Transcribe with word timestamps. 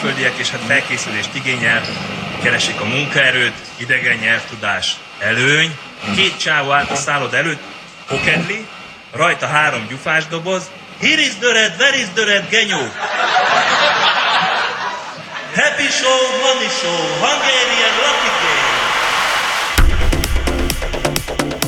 külföldiek, 0.00 0.38
és 0.38 0.50
hát 0.50 0.60
felkészülést 0.60 1.34
igényel, 1.34 1.82
keresik 2.42 2.80
a 2.80 2.84
munkaerőt, 2.84 3.54
idegen 3.76 4.16
nyelvtudás, 4.16 4.96
előny. 5.18 5.76
Két 6.16 6.38
csávó 6.38 6.70
állt 6.70 6.90
a 6.90 6.94
szállod 6.96 7.34
előtt, 7.34 7.60
hokedli, 8.08 8.66
rajta 9.12 9.46
három 9.46 9.86
gyufás 9.88 10.26
doboz, 10.26 10.70
Here 11.00 11.20
is 11.20 11.34
the 11.40 11.52
red, 11.52 11.74
where 11.78 11.98
is 11.98 12.08
the 12.14 12.24
red, 12.24 12.48
genyó? 12.50 12.78
Happy 15.54 15.88
show, 15.98 16.20
money 16.44 16.68
show, 16.80 16.98
Hungarian 17.24 17.94
lucky 18.04 18.30
game. 18.42 18.66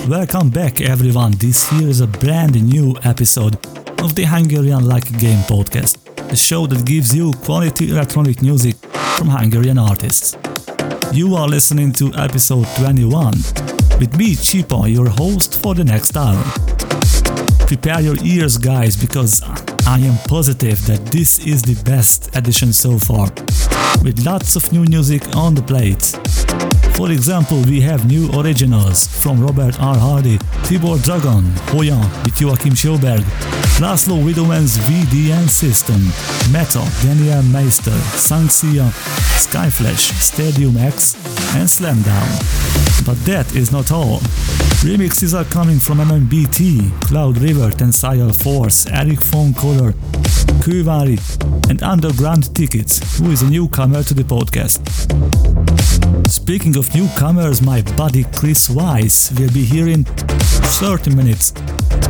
Welcome 0.08 0.50
back 0.50 0.80
everyone, 0.80 1.36
this 1.38 1.68
here 1.68 1.88
is 1.88 2.00
a 2.00 2.06
brand 2.06 2.72
new 2.72 2.96
episode 3.02 3.58
of 4.02 4.14
the 4.14 4.24
Hungarian 4.24 4.86
Lucky 4.86 5.14
Game 5.18 5.42
podcast, 5.46 5.99
the 6.30 6.36
show 6.36 6.64
that 6.64 6.86
gives 6.86 7.12
you 7.12 7.32
quality 7.44 7.90
electronic 7.90 8.40
music 8.40 8.76
from 9.16 9.28
Hungarian 9.28 9.78
artists. 9.78 10.36
You 11.12 11.34
are 11.34 11.48
listening 11.48 11.92
to 11.94 12.12
episode 12.14 12.68
21 12.78 13.32
with 13.98 14.16
me, 14.16 14.36
Chipa, 14.36 14.88
your 14.88 15.08
host 15.08 15.60
for 15.60 15.74
the 15.74 15.82
next 15.82 16.16
hour. 16.16 16.40
Prepare 17.66 18.00
your 18.02 18.16
ears, 18.24 18.58
guys, 18.58 18.96
because 18.96 19.42
I 19.88 19.98
am 19.98 20.16
positive 20.28 20.86
that 20.86 21.04
this 21.06 21.44
is 21.44 21.62
the 21.62 21.74
best 21.82 22.34
edition 22.36 22.72
so 22.72 22.96
far, 22.96 23.26
with 24.04 24.24
lots 24.24 24.54
of 24.54 24.70
new 24.70 24.84
music 24.84 25.34
on 25.34 25.56
the 25.56 25.62
plate. 25.62 26.16
For 26.96 27.10
example, 27.10 27.60
we 27.62 27.80
have 27.80 28.06
new 28.06 28.30
originals 28.40 29.06
from 29.06 29.40
Robert 29.44 29.80
R. 29.80 29.96
Hardy, 29.96 30.38
Tibor 30.62 31.02
Dragon, 31.02 31.42
Hoyaa 31.72 32.24
with 32.24 32.36
Joakim 32.36 32.76
Sjoberg, 32.76 33.24
Laszlo 33.80 34.22
Vidoven's 34.22 34.76
VDN 34.76 35.48
System, 35.48 36.02
Meta, 36.52 36.86
Daniel 37.02 37.42
Meister, 37.44 37.96
Sanxia, 38.12 38.90
Skyflash, 39.40 40.12
Stadium 40.20 40.76
X, 40.76 41.14
and 41.56 41.66
Slamdown. 41.66 43.06
But 43.06 43.16
that 43.24 43.56
is 43.56 43.72
not 43.72 43.90
all. 43.90 44.18
Remixes 44.84 45.32
are 45.32 45.46
coming 45.50 45.78
from 45.78 45.96
MNBT, 45.96 47.00
Cloud 47.08 47.38
River, 47.38 47.70
Tensile 47.70 48.34
Force, 48.34 48.86
Eric 48.86 49.20
Von 49.20 49.54
Color, 49.54 49.92
Kovary, 50.60 51.18
and 51.70 51.82
Underground 51.82 52.54
Tickets, 52.54 53.18
who 53.18 53.30
is 53.30 53.40
a 53.40 53.48
newcomer 53.48 54.02
to 54.02 54.12
the 54.12 54.24
podcast. 54.24 54.80
Speaking 56.28 56.76
of 56.76 56.94
newcomers, 56.94 57.62
my 57.62 57.80
buddy 57.96 58.24
Chris 58.24 58.66
Vice 58.66 59.32
will 59.38 59.50
be 59.52 59.64
here 59.64 59.88
in 59.88 60.04
30 60.04 61.14
minutes 61.14 61.52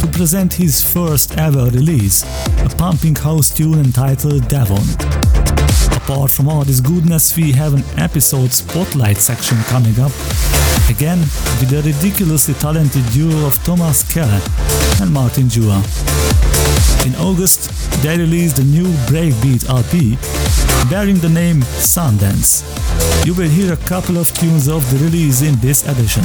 to 0.00 0.06
present 0.06 0.54
his 0.54 0.82
first 0.82 1.36
ever 1.36 1.59
release, 1.66 2.22
a 2.64 2.68
pumping 2.76 3.14
house 3.14 3.50
tune 3.50 3.78
entitled 3.78 4.48
Devon. 4.48 4.82
Apart 5.96 6.30
from 6.30 6.48
all 6.48 6.64
this 6.64 6.80
goodness, 6.80 7.36
we 7.36 7.52
have 7.52 7.74
an 7.74 7.84
episode 7.98 8.52
spotlight 8.52 9.18
section 9.18 9.58
coming 9.64 9.98
up, 10.00 10.12
again 10.88 11.18
with 11.58 11.68
the 11.70 11.82
ridiculously 11.84 12.54
talented 12.54 13.04
duo 13.12 13.46
of 13.46 13.62
Thomas 13.64 14.02
Kelle 14.12 14.40
and 15.00 15.12
Martin 15.12 15.44
Juha. 15.44 15.80
In 17.06 17.14
August, 17.16 17.70
they 18.02 18.16
released 18.16 18.58
a 18.58 18.64
new 18.64 18.88
breakbeat 19.08 19.68
LP 19.68 20.16
bearing 20.90 21.16
the 21.18 21.28
name 21.28 21.60
Sundance. 21.62 22.64
You 23.26 23.34
will 23.34 23.48
hear 23.48 23.72
a 23.72 23.76
couple 23.76 24.16
of 24.16 24.32
tunes 24.34 24.68
of 24.68 24.88
the 24.90 25.04
release 25.04 25.42
in 25.42 25.58
this 25.60 25.86
edition. 25.86 26.24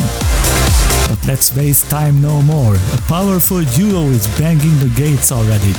But 1.16 1.28
let's 1.28 1.56
waste 1.56 1.90
time 1.90 2.22
no 2.22 2.42
more. 2.42 2.76
A 2.76 2.98
powerful 3.08 3.64
duo 3.64 4.08
is 4.10 4.28
banging 4.38 4.78
the 4.80 4.92
gates 4.96 5.32
already. 5.32 5.74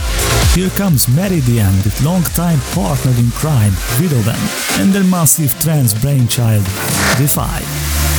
Here 0.55 0.71
comes 0.71 1.09
Meridian 1.09 1.75
with 1.85 2.03
long-time 2.03 2.61
partner 2.73 3.13
in 3.19 3.31
crime, 3.33 3.73
Vidoven, 3.99 4.81
and 4.81 4.93
their 4.93 5.05
massive 5.05 5.53
trance 5.61 5.93
brainchild, 5.93 6.65
Defy. 7.19 8.16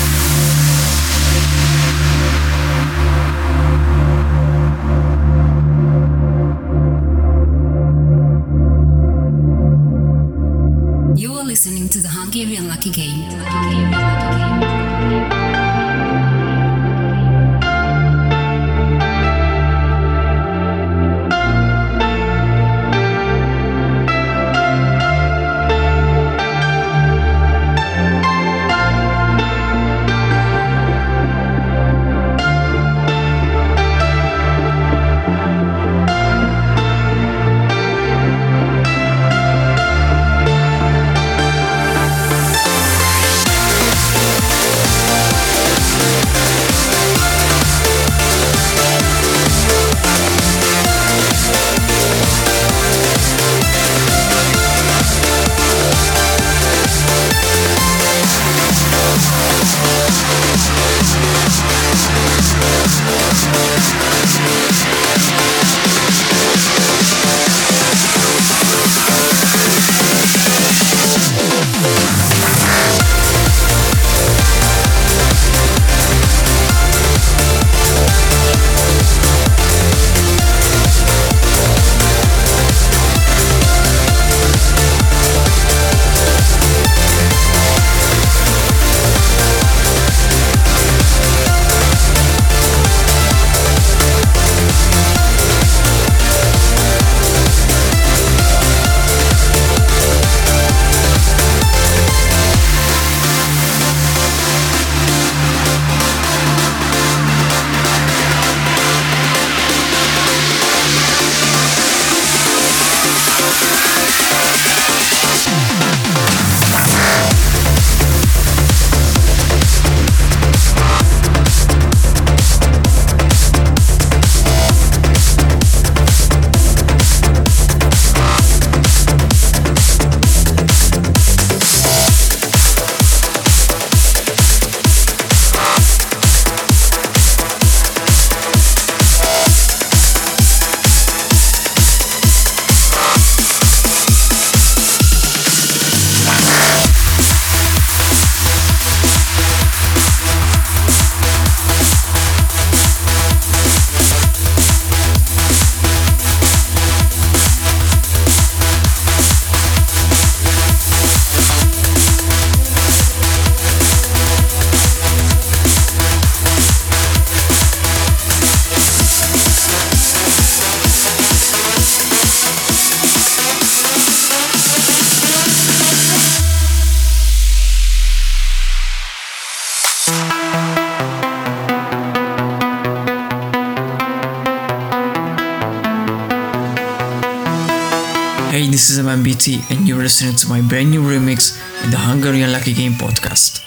Is 188.98 189.04
MNBT 189.04 189.70
and 189.70 189.88
you're 189.88 190.02
listening 190.02 190.36
to 190.38 190.48
my 190.48 190.60
brand 190.62 190.90
new 190.90 191.04
remix 191.04 191.54
in 191.84 191.92
the 191.92 191.98
Hungarian 191.98 192.52
Lucky 192.52 192.74
Game 192.74 192.94
podcast. 192.94 193.67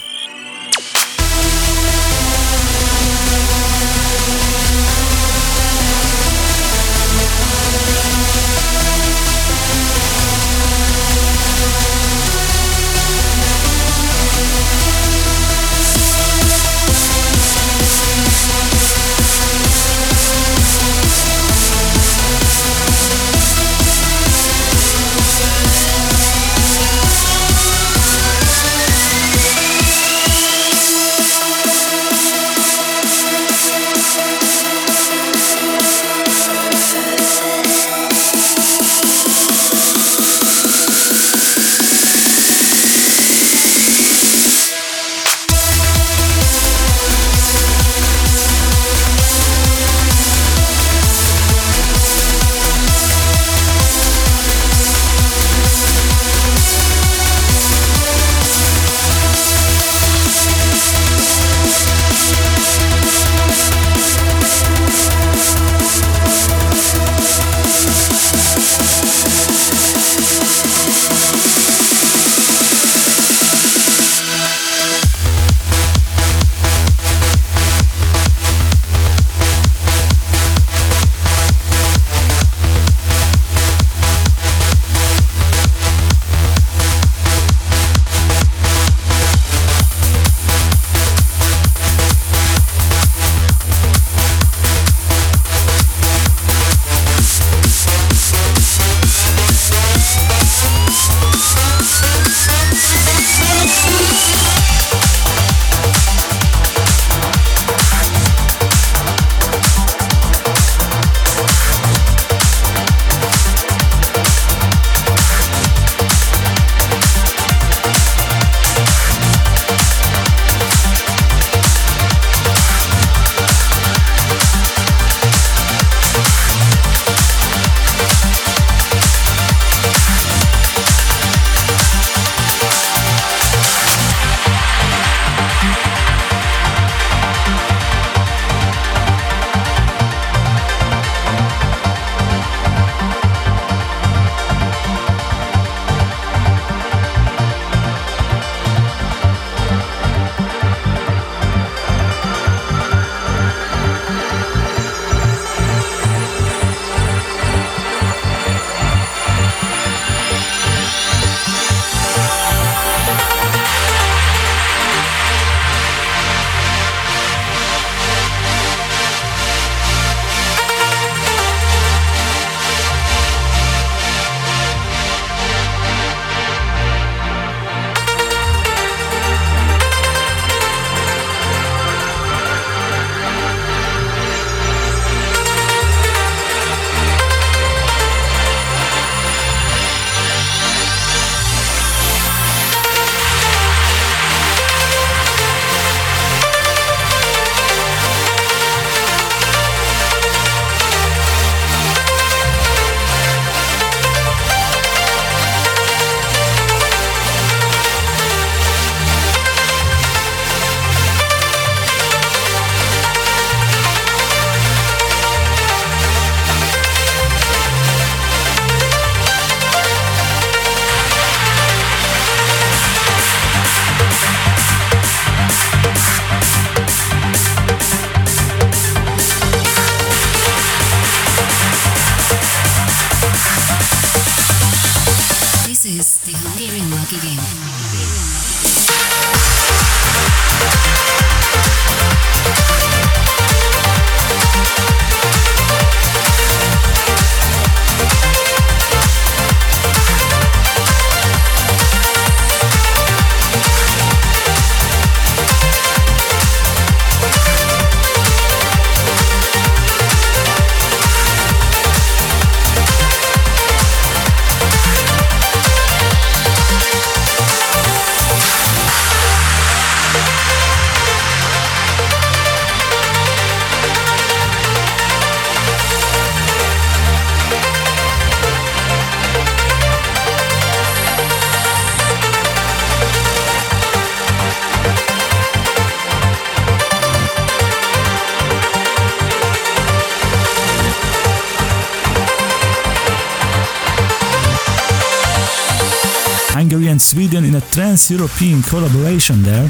In 298.01 298.17
trans-European 298.17 298.63
collaboration 298.63 299.43
there, 299.43 299.69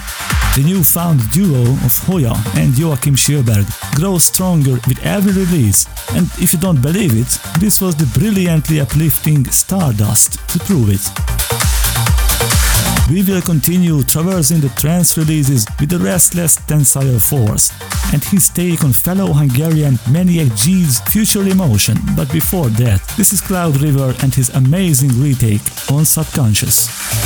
the 0.56 0.64
newfound 0.66 1.20
duo 1.32 1.64
of 1.84 2.00
Hoyaa 2.06 2.38
and 2.56 2.74
Joakim 2.74 3.18
Sjöberg 3.18 3.68
grows 3.96 4.24
stronger 4.24 4.76
with 4.88 5.04
every 5.04 5.34
release, 5.34 5.86
and 6.16 6.28
if 6.40 6.54
you 6.54 6.60
don't 6.60 6.82
believe 6.82 7.14
it, 7.14 7.28
this 7.60 7.82
was 7.82 7.94
the 7.96 8.06
brilliantly 8.18 8.80
uplifting 8.80 9.44
Stardust 9.50 10.40
to 10.48 10.60
prove 10.60 10.90
it. 10.90 11.04
We 13.12 13.24
will 13.24 13.42
continue 13.42 14.02
traversing 14.04 14.62
the 14.62 14.70
trance 14.80 15.18
releases 15.18 15.68
with 15.78 15.90
the 15.90 16.00
restless 16.00 16.56
Tensile 16.56 17.20
Force 17.20 17.74
and 18.14 18.24
his 18.24 18.48
take 18.48 18.86
on 18.86 18.94
fellow 18.94 19.34
Hungarian 19.34 20.00
Maniac 20.10 20.56
G's 20.56 21.02
Future 21.12 21.46
Emotion, 21.46 21.98
but 22.16 22.32
before 22.32 22.70
that, 22.80 23.02
this 23.18 23.34
is 23.34 23.42
Cloud 23.42 23.82
River 23.82 24.16
and 24.24 24.34
his 24.34 24.50
amazing 24.52 25.12
retake 25.20 25.64
on 25.92 26.06
Subconscious. 26.06 27.21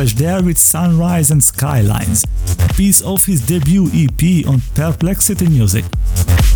There 0.00 0.42
with 0.42 0.56
Sunrise 0.56 1.30
and 1.30 1.44
Skylines, 1.44 2.24
piece 2.74 3.02
of 3.02 3.26
his 3.26 3.46
debut 3.46 3.90
EP 3.92 4.46
on 4.48 4.62
Perplexity 4.74 5.46
Music. 5.46 5.84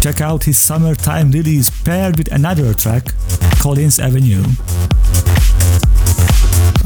Check 0.00 0.22
out 0.22 0.44
his 0.44 0.56
summertime 0.56 1.30
release 1.30 1.68
paired 1.82 2.16
with 2.16 2.32
another 2.32 2.72
track, 2.72 3.12
Collins 3.60 4.00
Avenue. 4.00 4.42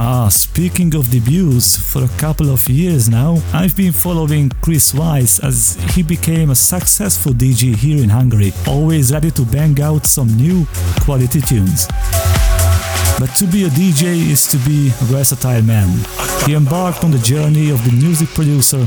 Ah, 0.01 0.29
speaking 0.29 0.97
of 0.97 1.09
debuts, 1.13 1.77
for 1.77 2.03
a 2.03 2.09
couple 2.19 2.51
of 2.51 2.69
years 2.69 3.09
now, 3.09 3.41
I've 3.53 3.77
been 3.77 3.93
following 3.93 4.51
Chris 4.61 4.91
Vice 4.91 5.39
as 5.39 5.77
he 5.95 6.03
became 6.03 6.51
a 6.51 6.57
successful 6.57 7.33
DJ 7.33 7.77
here 7.77 8.03
in 8.03 8.09
Hungary, 8.09 8.53
always 8.67 9.13
ready 9.13 9.31
to 9.31 9.45
bang 9.45 9.81
out 9.81 10.07
some 10.07 10.37
new 10.37 10.67
quality 11.05 11.41
tunes. 11.41 11.87
But 13.19 13.35
to 13.39 13.47
be 13.47 13.65
a 13.65 13.69
DJ 13.69 14.31
is 14.31 14.47
to 14.47 14.57
be 14.59 14.89
a 14.89 15.05
versatile 15.11 15.63
man. 15.63 15.89
He 16.47 16.55
embarked 16.55 17.03
on 17.03 17.11
the 17.11 17.19
journey 17.19 17.71
of 17.71 17.85
the 17.85 17.91
music 17.91 18.29
producer, 18.29 18.87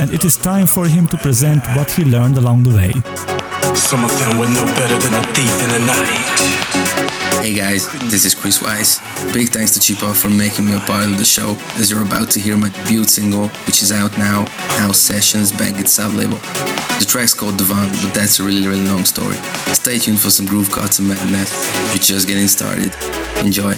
and 0.00 0.10
it 0.14 0.24
is 0.24 0.38
time 0.38 0.66
for 0.66 0.86
him 0.86 1.06
to 1.08 1.18
present 1.18 1.62
what 1.76 1.90
he 1.90 2.04
learned 2.04 2.38
along 2.38 2.62
the 2.62 2.74
way. 2.74 2.92
Some 3.74 4.02
of 4.02 4.10
them 4.18 4.38
were 4.38 4.48
no 4.48 4.64
better 4.80 4.96
than 4.96 5.12
a 5.12 5.22
thief 5.34 5.52
in 5.62 5.68
the 5.76 5.82
night. 5.86 6.60
Hey 7.44 7.54
guys, 7.54 7.86
this 8.10 8.24
is 8.24 8.34
Chris 8.34 8.58
Vice. 8.58 8.98
Big 9.34 9.50
thanks 9.50 9.72
to 9.72 9.80
Chipa 9.80 10.14
for 10.16 10.30
making 10.30 10.64
me 10.64 10.74
a 10.74 10.80
part 10.80 11.04
of 11.04 11.18
the 11.18 11.24
show, 11.24 11.56
as 11.76 11.90
you're 11.90 12.02
about 12.02 12.30
to 12.30 12.40
hear 12.40 12.56
my 12.56 12.70
debut 12.70 13.04
single, 13.04 13.48
which 13.66 13.82
is 13.82 13.92
out 13.92 14.16
now, 14.16 14.46
House 14.80 14.98
Sessions, 14.98 15.52
Bankit 15.52 15.88
sub-label. 15.88 16.38
The 16.98 17.06
track's 17.06 17.34
called 17.34 17.58
Divan, 17.58 17.88
but 17.88 18.14
that's 18.14 18.40
a 18.40 18.42
really, 18.42 18.66
really 18.66 18.86
long 18.86 19.04
story. 19.04 19.36
Stay 19.74 19.98
tuned 19.98 20.20
for 20.20 20.30
some 20.30 20.46
groove 20.46 20.70
cuts 20.70 20.98
and 20.98 21.08
madness. 21.08 21.52
You're 21.92 22.02
just 22.02 22.26
getting 22.26 22.48
started. 22.48 22.94
Enjoy. 23.38 23.74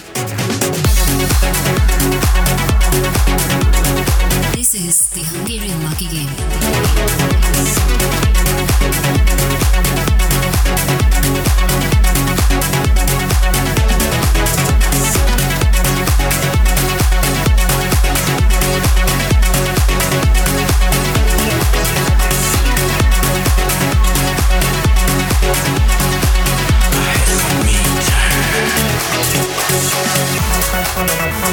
This 4.55 4.75
is 4.75 5.07
the 5.11 5.23
Hungarian 5.23 5.83
Lucky 5.85 6.07
Game. 6.09 6.29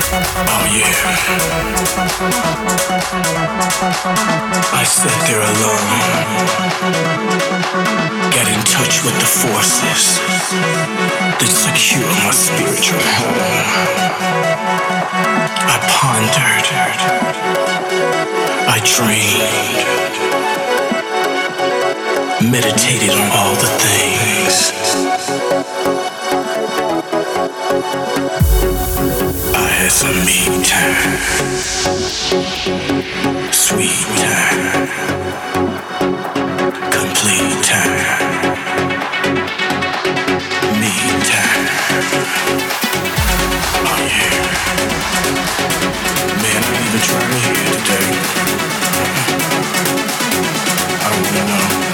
Oh 0.02 0.66
yeah. 0.72 0.88
I 4.72 4.84
sat 4.88 5.12
there 5.28 5.44
alone. 5.44 5.90
Get 8.32 8.48
in 8.48 8.62
touch 8.64 9.04
with 9.04 9.16
the 9.20 9.28
forces 9.28 10.20
that 11.36 11.52
secure 11.52 12.08
my 12.24 12.32
spiritual 12.32 13.04
home. 13.20 13.44
I 15.68 15.78
pondered. 15.92 16.66
I 18.72 18.80
dreamed. 18.96 20.00
Meditated 22.50 23.12
on 23.12 23.32
all 23.36 23.56
the 23.56 23.68
things. 23.84 25.69
I 29.90 29.92
had 29.92 29.98
some 29.98 30.22
me 30.24 30.46
time. 30.64 31.18
Sweet 33.52 34.06
time. 34.22 34.86
Complete 36.92 37.64
time. 37.66 38.06
Me 40.80 40.94
time. 41.26 41.66
Man, 46.38 46.62
I 46.62 46.70
ain't 46.70 46.86
even 46.86 47.02
trying 47.02 47.32
to 47.32 47.40
hear 47.40 47.66
today. 47.74 48.10
I 51.02 51.10
don't 51.10 51.24
wanna 51.26 51.44
know. 51.48 51.89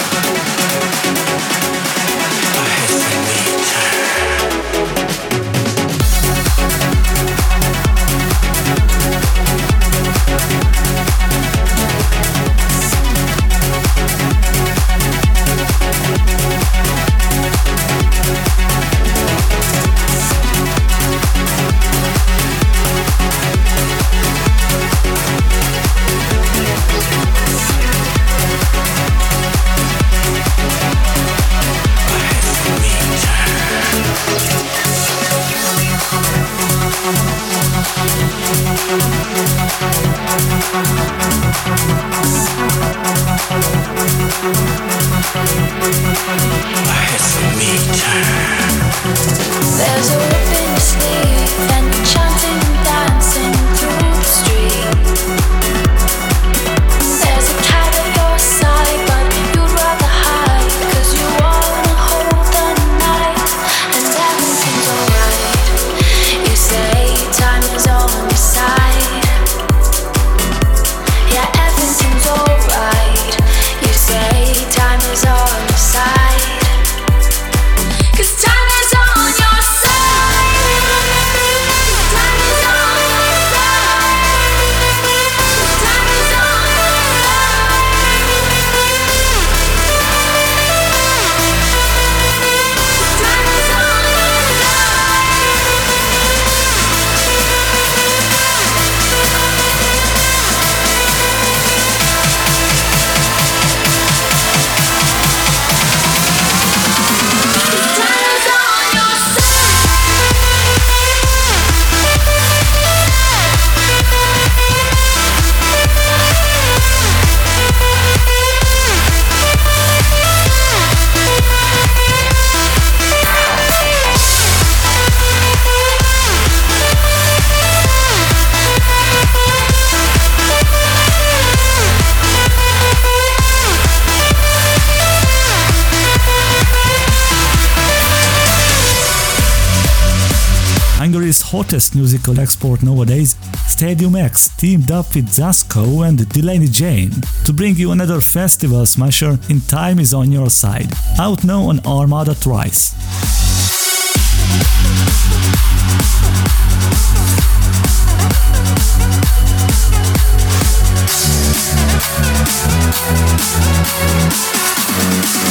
Hungary's 141.06 141.40
hottest 141.40 141.94
musical 141.94 142.40
export 142.40 142.82
nowadays, 142.82 143.36
Stadium 143.68 144.16
X 144.16 144.48
teamed 144.56 144.90
up 144.90 145.14
with 145.14 145.28
Zasco 145.28 146.04
and 146.04 146.28
Delaney 146.30 146.66
Jane 146.66 147.12
to 147.44 147.52
bring 147.52 147.76
you 147.76 147.92
another 147.92 148.20
festival 148.20 148.84
smasher 148.84 149.38
in 149.48 149.60
Time 149.60 150.00
is 150.00 150.12
on 150.12 150.32
Your 150.32 150.50
Side, 150.50 150.92
out 151.20 151.44
now 151.44 151.62
on 151.62 151.78
Armada 151.86 152.34
Trice. 152.34 152.92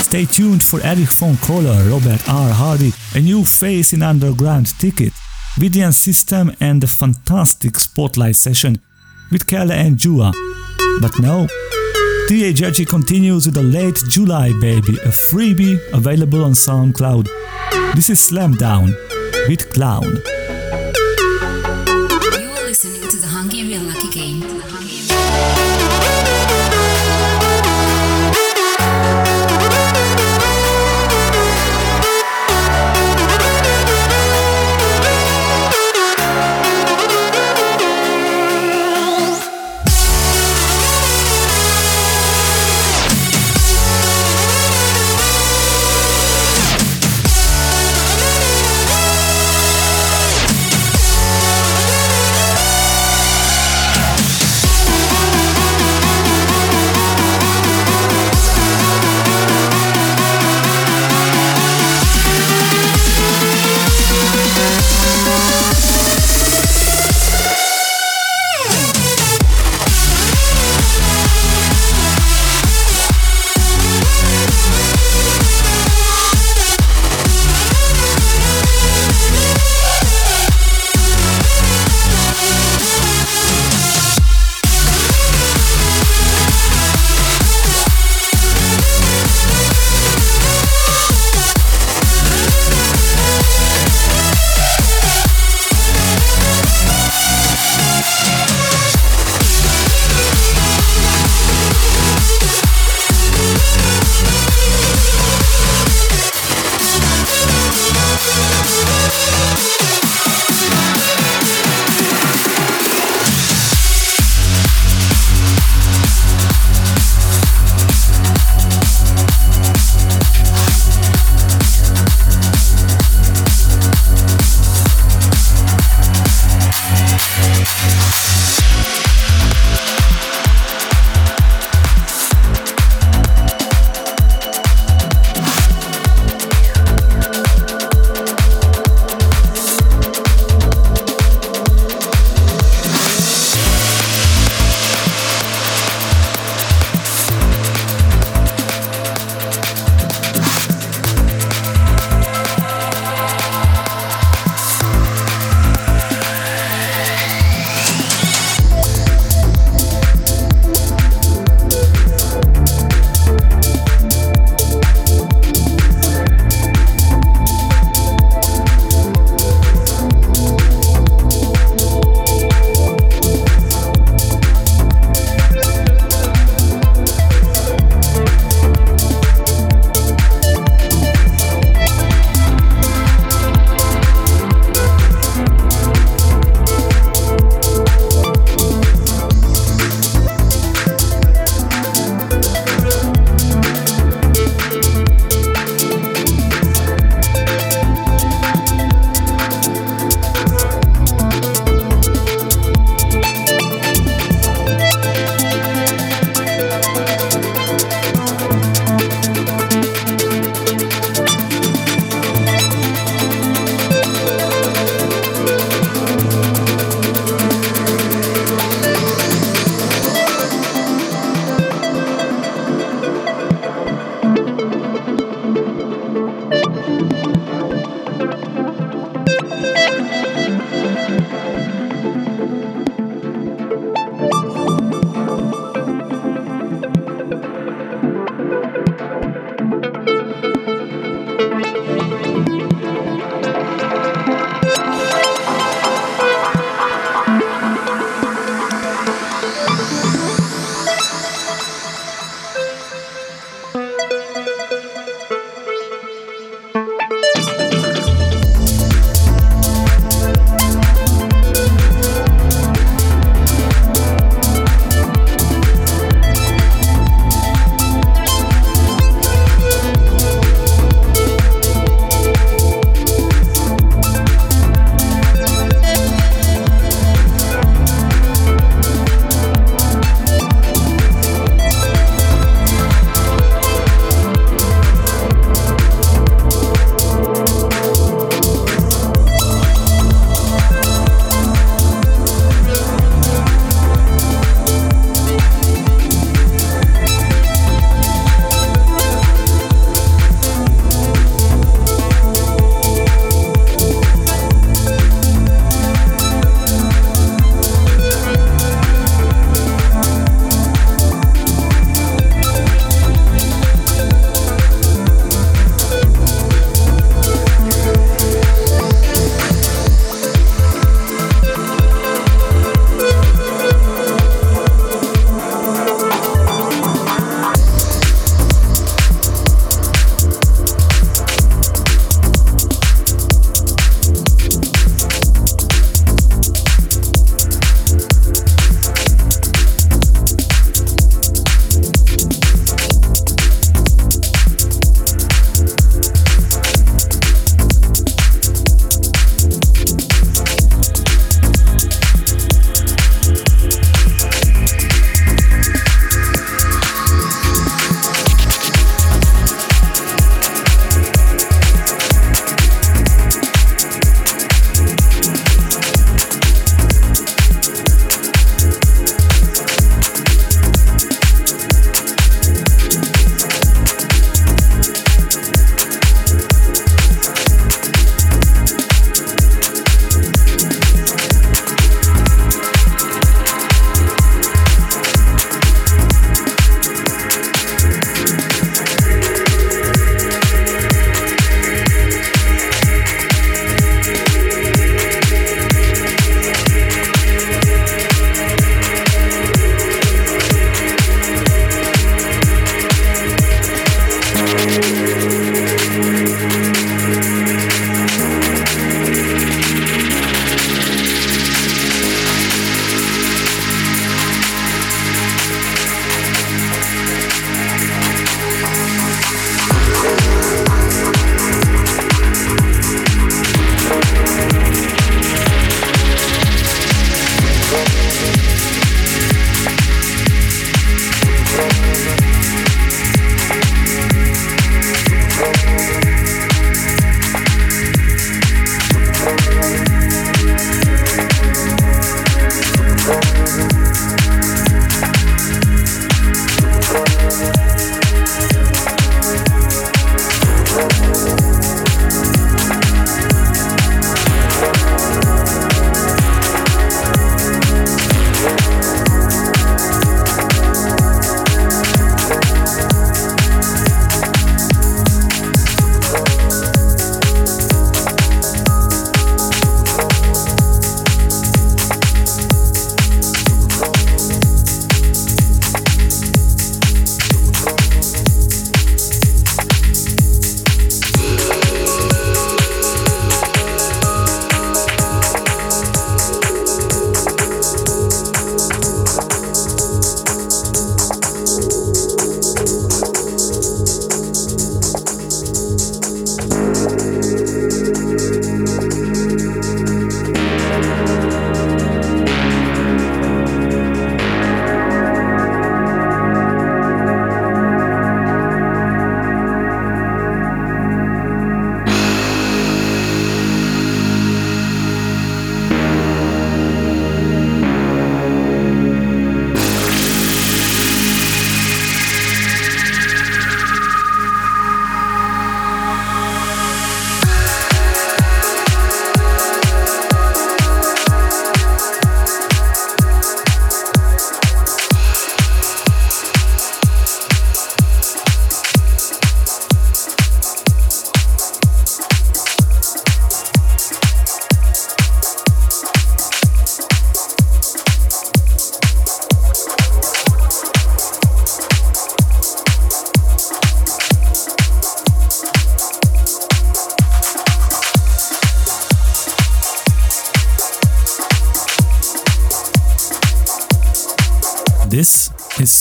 Stay 0.03 0.25
tuned 0.25 0.61
for 0.61 0.81
Eric 0.83 1.09
von 1.11 1.37
Kohler, 1.37 1.81
Robert 1.89 2.27
R. 2.27 2.49
Hardy, 2.49 2.91
a 3.15 3.21
new 3.21 3.45
face 3.45 3.93
in 3.93 4.03
Underground 4.03 4.77
Ticket, 4.77 5.13
Vidian 5.57 5.93
System 5.93 6.51
and 6.59 6.83
a 6.83 6.87
fantastic 6.87 7.79
spotlight 7.79 8.35
session 8.35 8.81
with 9.31 9.47
Kelle 9.47 9.71
and 9.71 9.97
Juha. 9.97 10.33
But 11.01 11.17
no, 11.19 11.47
THLG 12.27 12.85
continues 12.85 13.45
with 13.45 13.55
a 13.57 13.63
late 13.63 13.97
July 14.09 14.51
baby, 14.59 14.95
a 15.05 15.11
freebie 15.11 15.79
available 15.93 16.43
on 16.43 16.51
SoundCloud. 16.51 17.29
This 17.95 18.09
is 18.09 18.19
Slamdown 18.19 18.93
with 19.47 19.71
Clown. 19.71 20.03
You 22.41 22.49
are 22.51 22.65
listening 22.65 23.07
to 23.09 23.17
the 23.17 23.27
Hungarian 23.27 23.87
Lucky 23.87 24.09
Game. 24.11 25.64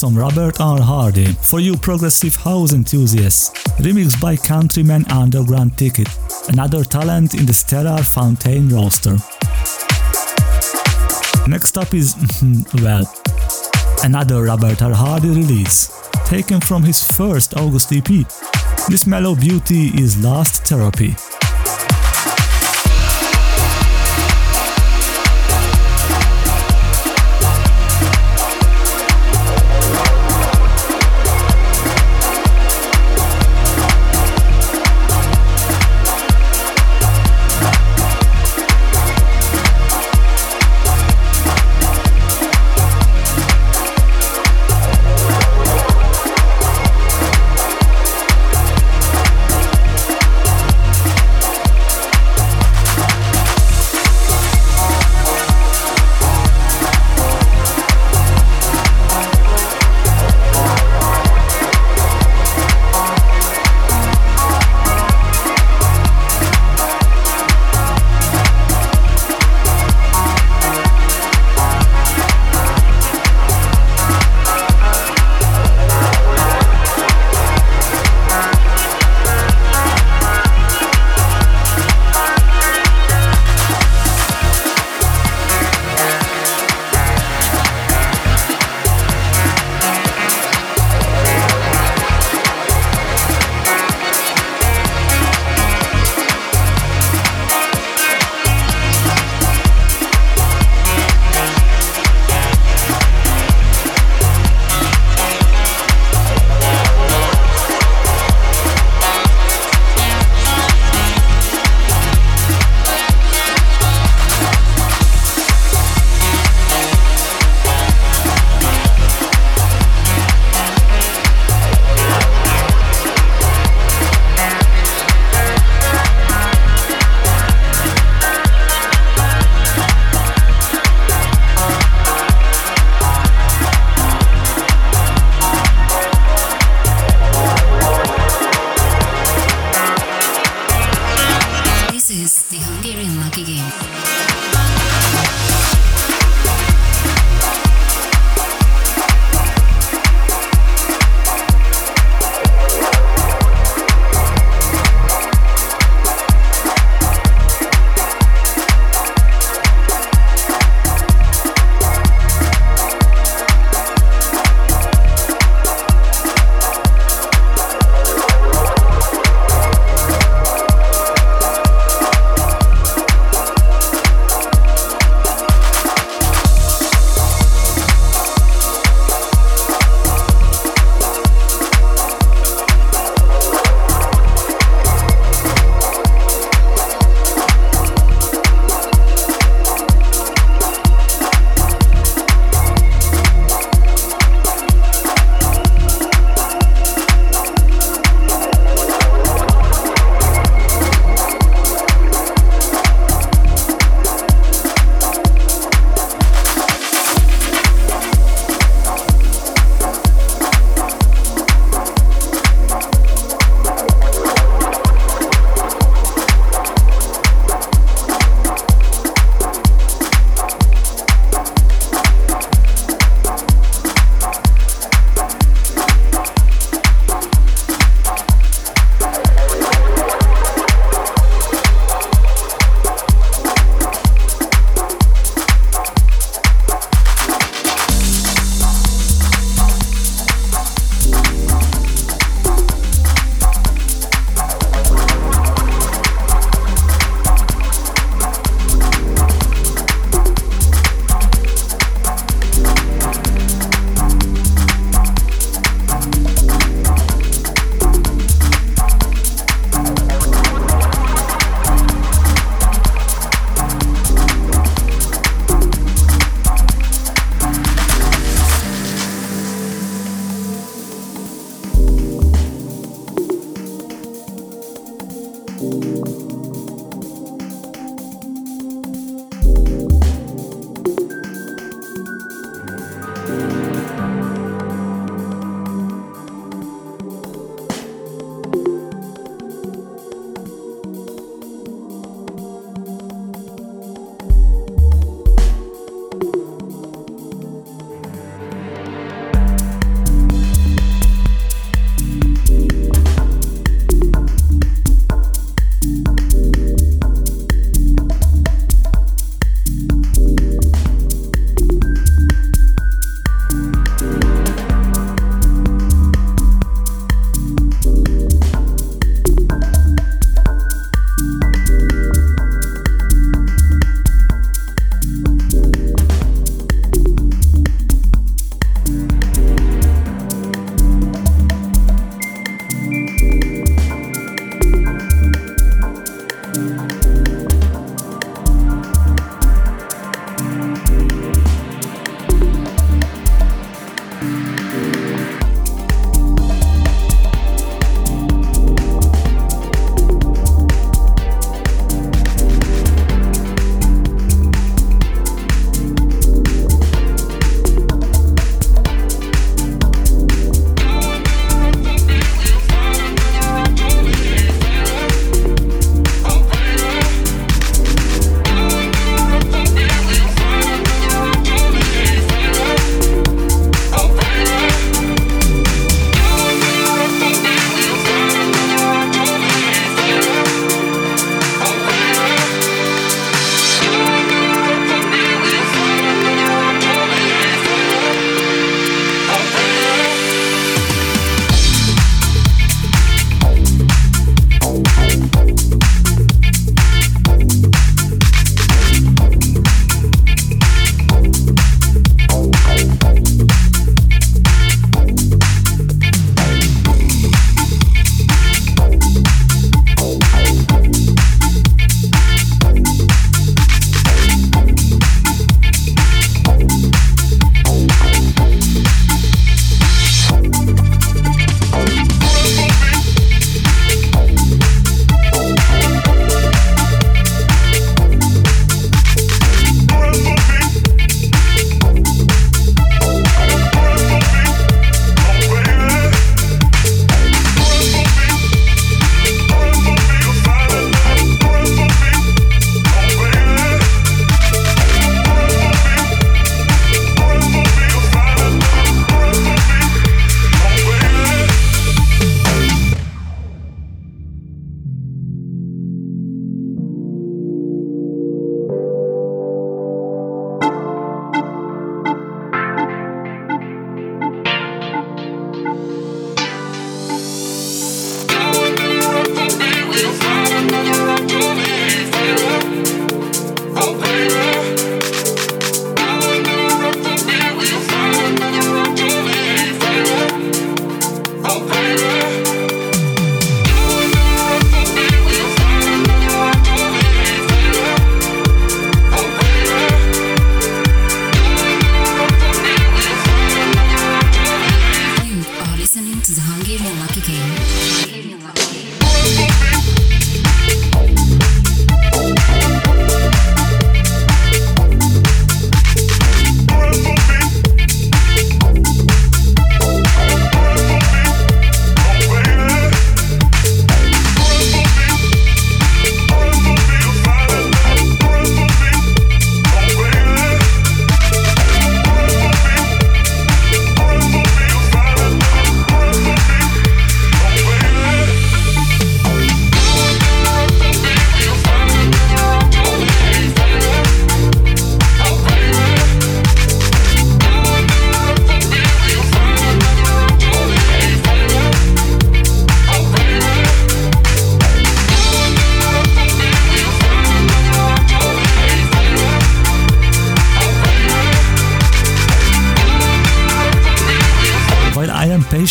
Some 0.04 0.18
Robert 0.18 0.60
R. 0.60 0.82
Hardy 0.82 1.32
for 1.40 1.60
you 1.60 1.78
progressive 1.78 2.36
house 2.36 2.74
enthusiasts, 2.74 3.48
remixed 3.78 4.20
by 4.20 4.36
countryman 4.36 5.02
Underground 5.10 5.78
Ticket, 5.78 6.08
another 6.48 6.84
talent 6.84 7.32
in 7.32 7.46
the 7.46 7.54
stellar 7.54 8.02
Fountain 8.02 8.68
roster. 8.68 9.16
Next 11.48 11.78
up 11.78 11.94
is, 11.94 12.14
well, 12.82 13.06
another 14.02 14.42
Robert 14.42 14.82
R. 14.82 14.92
Hardy 14.92 15.30
release, 15.30 15.90
taken 16.26 16.60
from 16.60 16.82
his 16.82 17.02
first 17.02 17.56
August 17.56 17.90
EP. 17.90 18.28
This 18.90 19.06
mellow 19.06 19.34
beauty 19.34 19.86
is 19.98 20.22
Last 20.22 20.66
Therapy. 20.66 21.16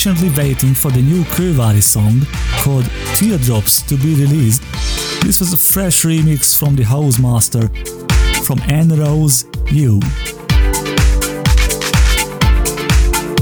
Patiently 0.03 0.31
waiting 0.31 0.73
for 0.73 0.91
the 0.91 1.01
new 1.01 1.23
Kovary 1.23 1.81
song 1.81 2.27
called 2.61 2.83
Teardrops 3.15 3.81
to 3.83 3.95
be 3.95 4.15
released, 4.15 4.61
this 5.21 5.39
was 5.39 5.53
a 5.53 5.57
fresh 5.57 6.03
remix 6.03 6.57
from 6.57 6.75
the 6.75 6.83
house 6.83 7.19
master 7.19 7.69
from 8.43 8.59
Anne 8.67 8.89
Rose 8.89 9.45
You. 9.71 10.01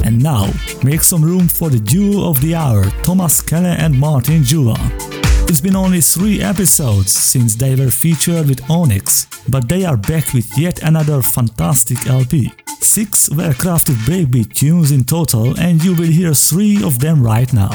And 0.06 0.22
now, 0.22 0.54
make 0.84 1.02
some 1.02 1.24
room 1.26 1.48
for 1.48 1.72
the 1.72 1.80
duo 1.80 2.30
of 2.30 2.40
the 2.42 2.54
hour, 2.54 2.86
Thomas 3.02 3.42
Kelle 3.42 3.66
and 3.66 4.00
Martin 4.00 4.44
Juha. 4.44 5.11
It's 5.52 5.60
been 5.60 5.76
only 5.76 6.00
three 6.00 6.42
episodes 6.42 7.12
since 7.12 7.56
they 7.56 7.76
were 7.76 7.92
featured 7.92 8.48
with 8.48 8.70
Onyx, 8.70 9.28
but 9.50 9.68
they 9.68 9.84
are 9.84 9.98
back 9.98 10.34
with 10.34 10.58
yet 10.58 10.82
another 10.82 11.22
fantastic 11.22 12.08
LP. 12.08 12.54
Six 12.80 13.30
well 13.30 13.52
crafted 13.52 13.98
breakbeat 14.08 14.54
tunes 14.54 14.92
in 14.92 15.04
total, 15.04 15.60
and 15.60 15.84
you 15.84 15.94
will 15.94 16.10
hear 16.20 16.34
three 16.34 16.82
of 16.82 17.00
them 17.00 17.22
right 17.22 17.52
now. 17.52 17.72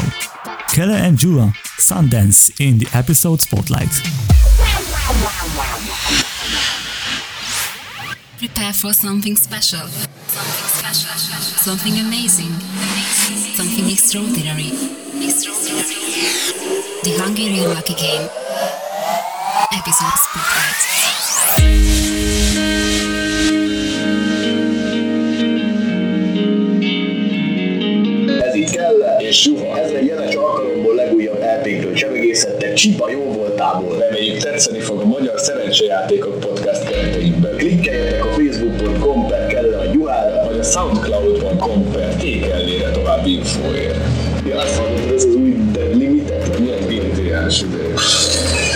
Kelle 0.73 0.93
and 0.93 1.19
Juha, 1.19 1.53
Sundance 1.79 2.51
in 2.59 2.79
the 2.79 2.89
episode 2.95 3.43
spotlight. 3.43 3.93
Prepare 8.39 8.73
for 8.73 8.95
something 8.95 9.37
special. 9.37 9.87
Something 9.87 10.69
special. 10.81 11.41
Something 11.69 11.99
amazing. 12.01 12.55
Amazing. 12.57 13.55
Something 13.55 13.91
extraordinary. 13.91 14.73
Extraordinary. 15.23 15.56
The 16.17 17.13
Hungarian 17.21 17.69
Lucky 17.75 17.93
Game. 17.93 18.31
Episode 19.71 20.17
Spotlight. 20.25 20.85
Kell, 28.73 29.19
és 29.19 29.41
suha. 29.41 29.79
Ez 29.79 29.91
egy 29.91 30.07
jeles 30.07 30.35
alkalomból 30.35 30.95
legújabb 30.95 31.39
LP-kről 31.41 31.93
csemegészettek 31.93 32.75
Csipa 32.75 33.11
jó 33.11 33.21
voltából. 33.21 33.99
Reméljük 33.99 34.39
tetszeni 34.39 34.79
fog 34.79 35.01
a 35.01 35.05
Magyar 35.05 35.41
Szerencsejátékok 35.41 36.41
Podcast 36.41 36.85
keretein 36.85 37.41
belül. 37.41 37.59
Klikkeljetek 37.59 38.25
a 38.25 38.29
facebook.com 38.29 39.27
per 39.27 39.47
kelle 39.47 39.79
a 39.79 39.85
juhára, 39.93 40.45
vagy 40.47 40.59
a 40.59 40.63
soundcloud.com 40.63 41.91
per 41.91 42.15
tékellére 42.15 42.91
további 42.91 43.33
infóért. 43.33 43.99
Ja, 44.47 44.61
azt 44.61 44.81
mondod, 44.81 45.15
ez 45.15 45.25
az 45.25 45.36
GTS 47.49 48.76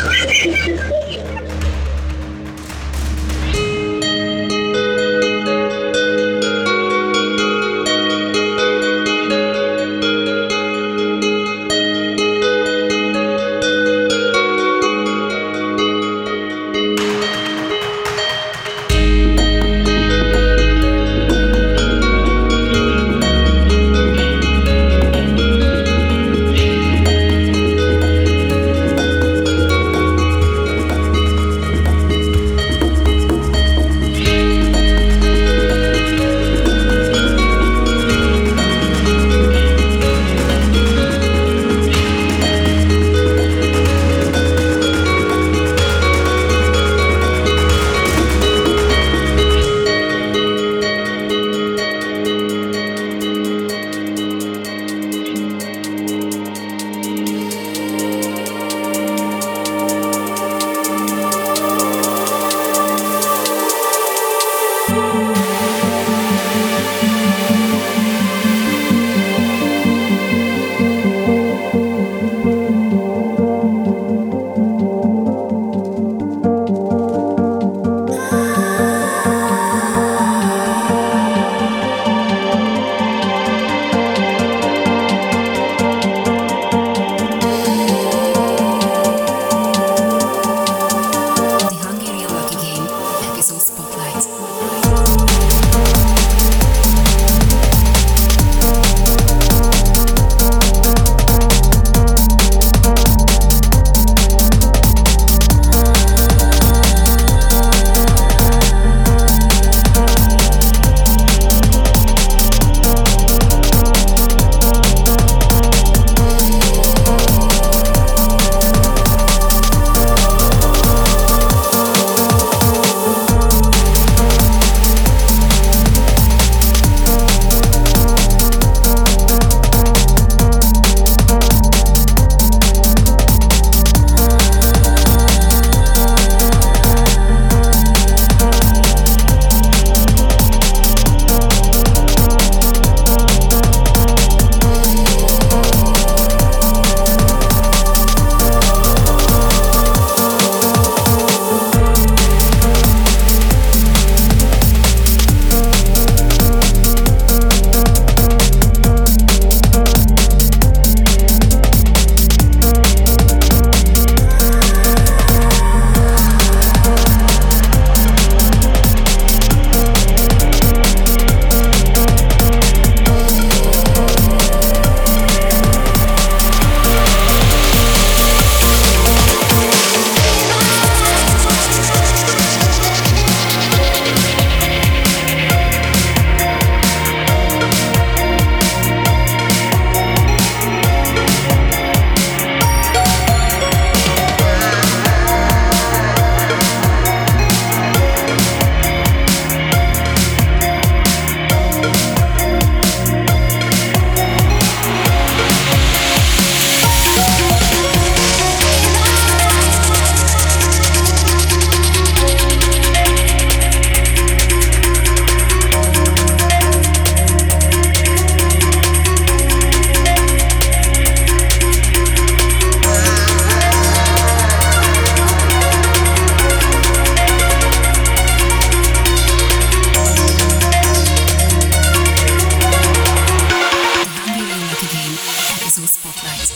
Spotlight. 236.10 236.50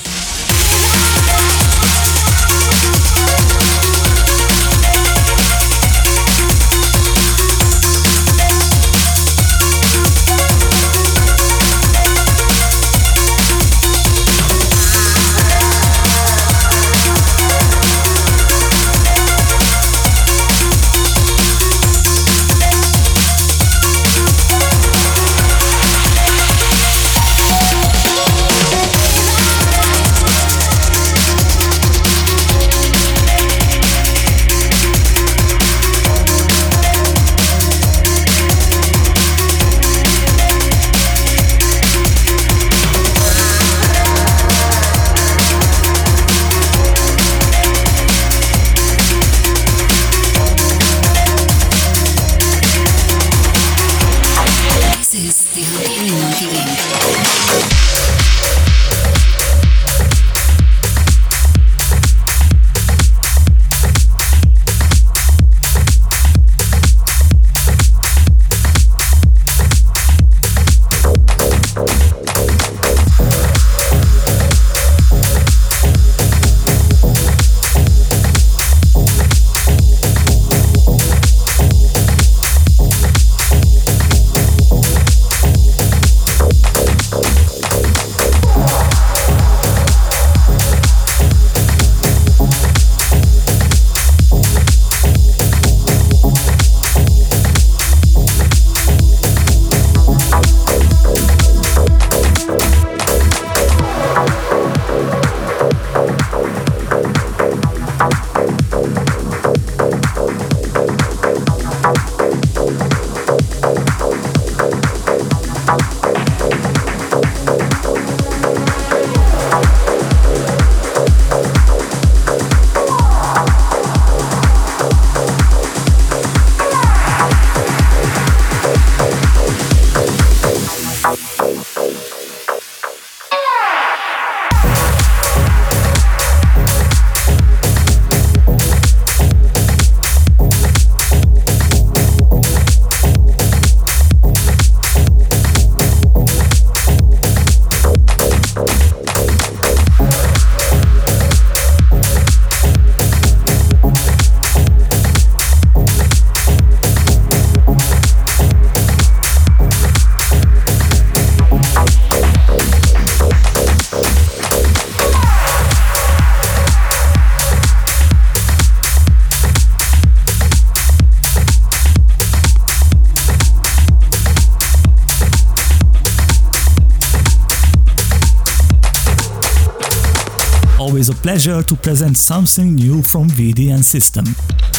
Pleasure 181.24 181.62
to 181.62 181.74
present 181.74 182.18
something 182.18 182.74
new 182.74 183.00
from 183.00 183.30
VDN 183.30 183.82
System. 183.82 184.26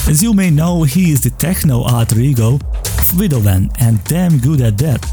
As 0.08 0.22
you 0.22 0.32
may 0.32 0.52
know, 0.52 0.84
he 0.84 1.10
is 1.12 1.20
the 1.22 1.32
techno 1.32 1.82
alter 1.82 2.20
ego 2.20 2.60
of 3.00 3.72
and 3.80 4.04
damn 4.04 4.38
good 4.38 4.62
at 4.62 4.78
that. 4.78 5.04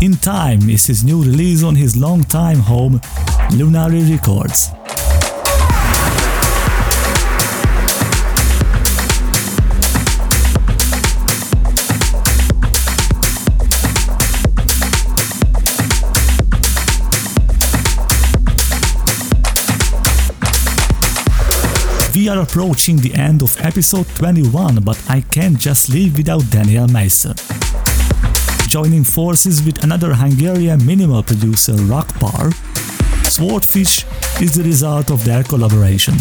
In 0.00 0.14
Time 0.14 0.68
is 0.68 0.84
his 0.84 1.04
new 1.04 1.22
release 1.22 1.62
on 1.62 1.76
his 1.76 1.96
longtime 1.96 2.58
home, 2.58 3.00
Lunary 3.52 4.10
Records. 4.10 4.81
We 22.14 22.28
are 22.28 22.42
approaching 22.42 22.98
the 22.98 23.14
end 23.14 23.42
of 23.42 23.58
episode 23.64 24.06
21, 24.16 24.82
but 24.82 25.02
I 25.08 25.22
can't 25.22 25.58
just 25.58 25.88
leave 25.88 26.18
without 26.18 26.42
Daniel 26.50 26.86
Meiser. 26.86 27.34
Joining 28.68 29.02
forces 29.02 29.62
with 29.62 29.82
another 29.82 30.12
Hungarian 30.12 30.84
minimal 30.84 31.22
producer, 31.22 31.72
Raqpar, 31.72 32.52
Swordfish 33.24 34.04
is 34.42 34.56
the 34.56 34.62
result 34.62 35.10
of 35.10 35.24
their 35.24 35.42
collaboration. 35.42 36.14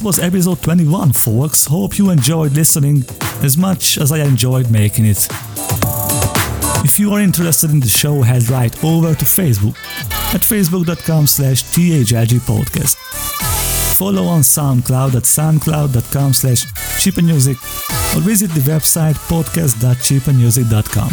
This 0.00 0.16
was 0.16 0.18
episode 0.18 0.62
21, 0.62 1.12
folks. 1.12 1.66
Hope 1.66 1.98
you 1.98 2.08
enjoyed 2.08 2.52
listening 2.52 3.04
as 3.42 3.58
much 3.58 3.98
as 3.98 4.10
I 4.10 4.20
enjoyed 4.20 4.70
making 4.70 5.04
it. 5.04 5.28
If 6.82 6.98
you 6.98 7.12
are 7.12 7.20
interested 7.20 7.70
in 7.70 7.80
the 7.80 7.86
show, 7.86 8.22
head 8.22 8.48
right 8.48 8.72
over 8.82 9.14
to 9.14 9.24
Facebook 9.26 9.76
at 10.34 10.40
facebook.com 10.40 11.26
slash 11.26 11.62
thlgpodcast. 11.64 12.96
Follow 13.98 14.24
on 14.24 14.40
SoundCloud 14.40 15.16
at 15.16 15.24
soundcloud.com 15.24 16.32
slash 16.32 16.64
chipamusic 16.96 17.58
or 18.16 18.22
visit 18.22 18.50
the 18.52 18.60
website 18.60 19.16
podcast.chipamusic.com. 19.28 21.10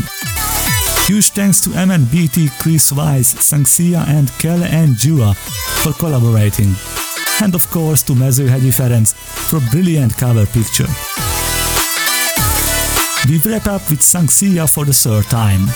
Huge 1.07 1.29
thanks 1.31 1.59
to 1.59 1.71
MNBT, 1.71 2.57
Chris 2.61 2.91
Vice, 2.91 3.33
Sanxia 3.33 4.07
and 4.07 4.31
Kelle 4.39 4.63
and 4.63 4.95
Juha 4.95 5.35
for 5.83 5.91
collaborating. 5.91 6.73
And 7.39 7.53
of 7.53 7.69
course 7.69 8.03
to 8.03 8.13
Mezőhegyi 8.13 8.71
Ferenc 8.71 9.07
for 9.07 9.57
a 9.57 9.69
brilliant 9.69 10.15
cover 10.15 10.45
picture. 10.45 10.89
We 13.27 13.39
wrap 13.43 13.67
up 13.67 13.89
with 13.89 14.01
Sanxia 14.01 14.67
for 14.67 14.85
the 14.85 14.93
third 14.93 15.25
time. 15.29 15.67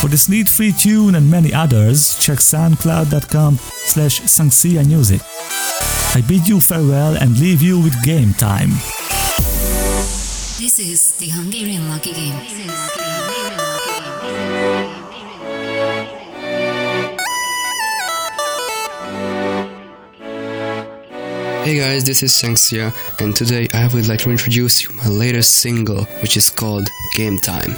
For 0.00 0.08
this 0.08 0.28
lead-free 0.28 0.72
tune 0.72 1.16
and 1.16 1.28
many 1.28 1.52
others, 1.52 2.16
check 2.18 2.38
soundcloud.com 2.38 3.58
slash 3.86 4.22
Music. 4.86 5.20
I 6.14 6.22
bid 6.26 6.48
you 6.48 6.60
farewell 6.60 7.16
and 7.16 7.38
leave 7.38 7.62
you 7.62 7.80
with 7.80 8.00
game 8.02 8.32
time. 8.34 8.70
This 10.58 10.78
is 10.78 11.12
the 11.18 11.28
Hungarian 11.30 11.88
Lucky 11.88 12.12
Game. 12.12 13.19
Hey 21.64 21.76
guys, 21.76 22.04
this 22.04 22.22
is 22.22 22.32
Sanxia, 22.32 22.90
and 23.20 23.36
today 23.36 23.68
I 23.74 23.86
would 23.88 24.08
like 24.08 24.20
to 24.20 24.30
introduce 24.30 24.82
you 24.82 24.94
my 24.94 25.06
latest 25.08 25.58
single, 25.58 26.04
which 26.22 26.36
is 26.36 26.48
called 26.48 26.88
Game 27.14 27.38
Time. 27.38 27.76